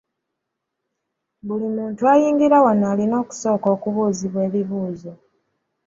Buli 1.45 1.67
muntu 1.75 2.01
ayingira 2.13 2.57
wano 2.65 2.85
alina 2.91 3.15
okusooka 3.23 3.67
okubuuzibwa 3.75 4.39
ebibuuzo. 4.47 5.11